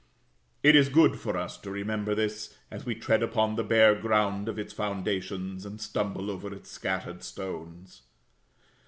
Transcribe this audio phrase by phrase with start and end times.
[0.63, 4.49] It is good for us to remember this, as we tread upon the bare ground
[4.49, 8.01] of its foundations, and stumble over its scattered stones.